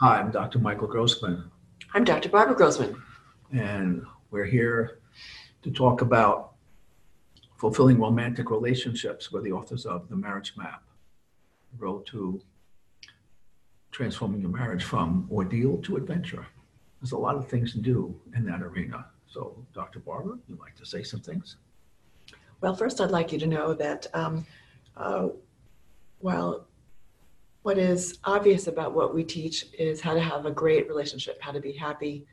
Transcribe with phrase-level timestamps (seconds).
[0.00, 0.60] Hi, I'm Dr.
[0.60, 1.50] Michael Grossman,
[1.92, 2.28] I'm Dr.
[2.28, 3.02] Barbara Grossman.
[3.50, 5.00] and we're here
[5.62, 6.52] to talk about
[7.56, 9.32] fulfilling romantic relationships.
[9.32, 10.84] We're the authors of The Marriage Map,
[11.72, 12.40] the Road to
[13.90, 16.46] Transforming Your Marriage from Ordeal to Adventure.
[17.00, 19.06] There's a lot of things to do in that arena.
[19.26, 19.98] So, Dr.
[19.98, 21.56] Barbara, you'd like to say some things?
[22.60, 24.46] Well, first, I'd like you to know that um,
[24.96, 25.30] uh,
[26.20, 26.68] while
[27.68, 31.52] what is obvious about what we teach is how to have a great relationship, how
[31.52, 32.24] to be happy,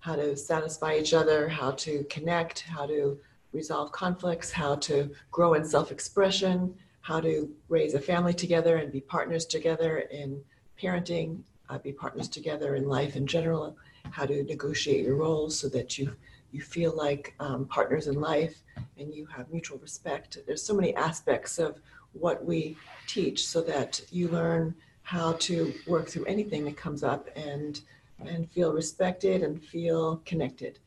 [0.00, 3.18] how to satisfy each other, how to connect, how to
[3.54, 8.92] resolve conflicts, how to grow in self expression, how to raise a family together and
[8.92, 10.38] be partners together in
[10.78, 11.40] parenting,
[11.70, 13.74] uh, be partners together in life in general,
[14.10, 16.14] how to negotiate your roles so that you
[16.52, 18.62] you feel like um, partners in life
[18.98, 20.38] and you have mutual respect.
[20.46, 21.80] There's so many aspects of
[22.12, 27.28] what we teach so that you learn how to work through anything that comes up
[27.34, 27.80] and
[28.24, 30.78] and feel respected and feel connected.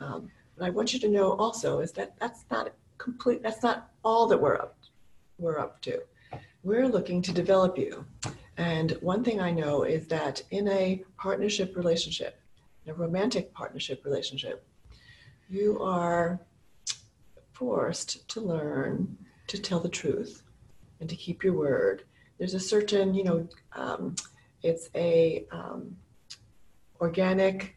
[0.00, 3.42] Um, I want you to know also is that that's not complete.
[3.42, 4.78] That's not all that we're up
[5.38, 6.00] we're up to.
[6.64, 8.04] We're looking to develop you.
[8.56, 12.40] And one thing I know is that in a partnership relationship,
[12.84, 14.64] in a romantic partnership relationship,
[15.48, 16.40] you are
[17.52, 20.42] forced to learn to tell the truth
[21.00, 22.04] and to keep your word.
[22.38, 24.14] There's a certain, you know, um,
[24.62, 25.96] it's a um,
[27.00, 27.76] organic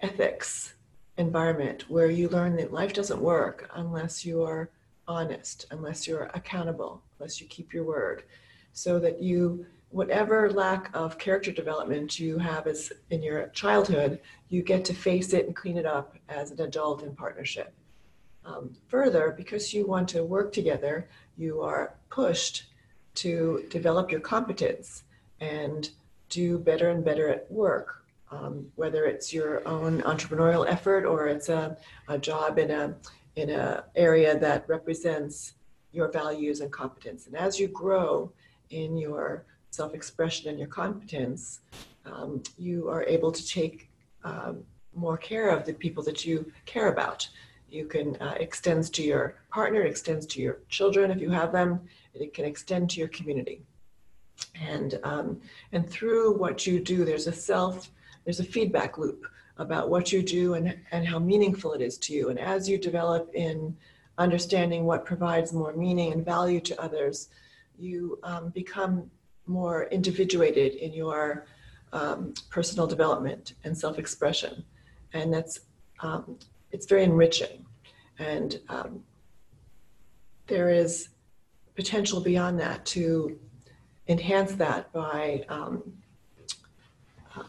[0.00, 0.74] ethics
[1.16, 4.70] environment where you learn that life doesn't work unless you are
[5.06, 8.24] honest, unless you're accountable, unless you keep your word,
[8.72, 14.18] so that you whatever lack of character development you have as in your childhood,
[14.48, 17.72] you get to face it and clean it up as an adult in partnership.
[18.44, 22.64] Um, further, because you want to work together, you are pushed
[23.14, 25.04] to develop your competence
[25.38, 25.88] and
[26.28, 31.48] do better and better at work, um, whether it's your own entrepreneurial effort or it's
[31.48, 31.76] a,
[32.08, 32.96] a job in a
[33.36, 35.54] in a area that represents
[35.92, 37.28] your values and competence.
[37.28, 38.32] And as you grow
[38.70, 39.44] in your
[39.74, 41.60] self-expression and your competence,
[42.10, 43.90] um, you are able to take
[44.24, 44.62] um,
[44.94, 46.36] more care of the people that you
[46.66, 47.28] care about.
[47.68, 51.50] You can uh, extends to your partner, it extends to your children if you have
[51.52, 51.80] them,
[52.14, 53.62] it can extend to your community.
[54.74, 55.40] And um,
[55.72, 57.90] and through what you do, there's a self,
[58.24, 59.26] there's a feedback loop
[59.58, 62.28] about what you do and, and how meaningful it is to you.
[62.30, 63.76] And as you develop in
[64.18, 67.28] understanding what provides more meaning and value to others,
[67.78, 69.10] you um, become
[69.46, 71.46] more individuated in your
[71.92, 74.64] um, personal development and self-expression,
[75.12, 75.60] and that's
[76.00, 76.38] um,
[76.72, 77.64] it's very enriching,
[78.18, 79.02] and um,
[80.46, 81.08] there is
[81.76, 83.38] potential beyond that to
[84.08, 85.82] enhance that by um,
[87.36, 87.42] uh,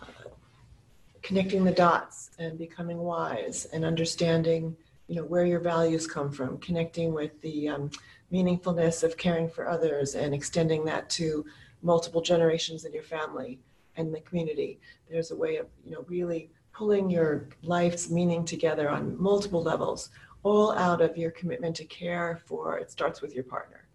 [1.21, 4.75] connecting the dots and becoming wise and understanding
[5.07, 7.89] you know where your values come from connecting with the um,
[8.31, 11.45] meaningfulness of caring for others and extending that to
[11.85, 13.59] multiple generations in your family
[13.95, 14.79] and the community.
[15.09, 20.09] There's a way of, you know, really pulling your life's meaning together on multiple levels,
[20.43, 22.77] all out of your commitment to care for.
[22.77, 23.87] It starts with your partner,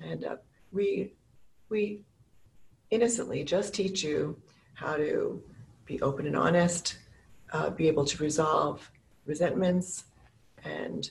[0.00, 0.36] and uh,
[0.72, 1.12] we
[1.68, 2.00] we
[2.90, 4.36] innocently just teach you
[4.74, 5.42] how to
[5.84, 6.98] be open and honest,
[7.52, 8.90] uh, be able to resolve
[9.26, 10.04] resentments
[10.64, 11.10] and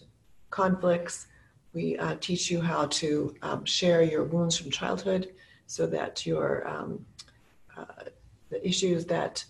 [0.49, 1.27] conflicts.
[1.73, 5.33] We uh, teach you how to um, share your wounds from childhood
[5.67, 7.05] so that your um,
[7.77, 8.05] uh,
[8.49, 9.43] the issues that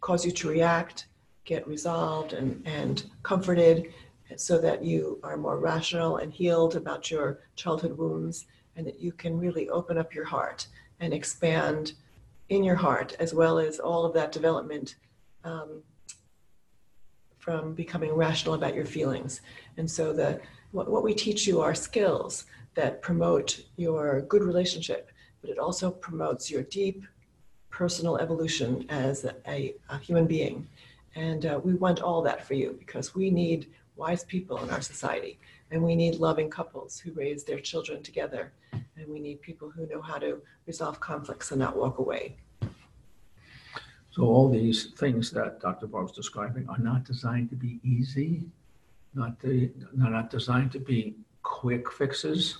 [0.00, 1.06] cause you to react
[1.44, 3.92] get resolved and, and comforted
[4.36, 8.46] so that you are more rational and healed about your childhood wounds
[8.76, 10.66] and that you can really open up your heart
[11.00, 11.92] and expand
[12.48, 14.96] in your heart as well as all of that development
[15.44, 15.82] um,
[17.38, 19.40] from becoming rational about your feelings.
[19.76, 20.40] And so the
[20.70, 25.11] what, what we teach you are skills that promote your good relationship
[25.42, 27.04] but it also promotes your deep
[27.68, 30.66] personal evolution as a, a human being.
[31.14, 34.80] And uh, we want all that for you because we need wise people in our
[34.80, 35.38] society
[35.70, 39.86] and we need loving couples who raise their children together and we need people who
[39.86, 42.36] know how to resolve conflicts and not walk away.
[44.10, 45.86] So all these things that Dr.
[45.86, 48.44] Barb was describing are not designed to be easy,
[49.14, 52.58] not the, not designed to be quick fixes.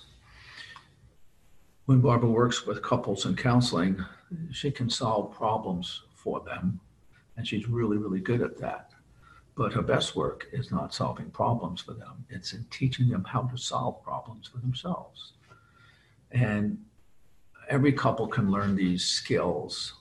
[1.85, 4.03] When Barbara works with couples in counseling,
[4.51, 6.79] she can solve problems for them,
[7.35, 8.91] and she's really, really good at that.
[9.55, 13.41] But her best work is not solving problems for them, it's in teaching them how
[13.41, 15.33] to solve problems for themselves.
[16.31, 16.77] And
[17.67, 19.93] every couple can learn these skills,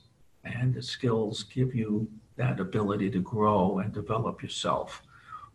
[0.45, 5.03] and the skills give you that ability to grow and develop yourself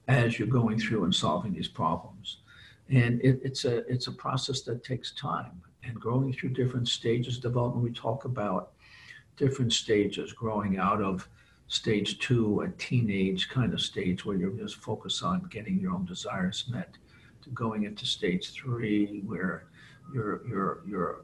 [0.10, 2.40] as you're going through and solving these problems.
[2.90, 7.38] And it, it's a it's a process that takes time and growing through different stages
[7.38, 7.84] of development.
[7.84, 8.72] We talk about
[9.36, 11.28] different stages, growing out of
[11.68, 16.06] stage two, a teenage kind of stage where you're just focused on getting your own
[16.06, 16.98] desires met,
[17.42, 19.68] to going into stage three where
[20.14, 21.22] you're you're you're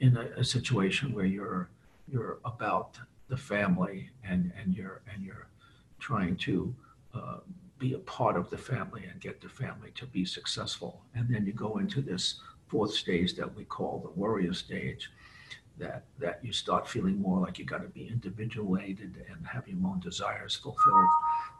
[0.00, 1.68] in a, a situation where you're
[2.08, 5.48] you're about the family and and you're and you're
[5.98, 6.74] trying to
[7.14, 7.38] uh,
[7.78, 11.46] be a part of the family and get the family to be successful and then
[11.46, 12.40] you go into this
[12.74, 15.08] fourth stage that we call the warrior stage
[15.78, 19.78] that that you start feeling more like you got to be individuated and have your
[19.86, 21.08] own desires fulfilled.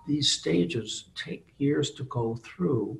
[0.09, 2.99] These stages take years to go through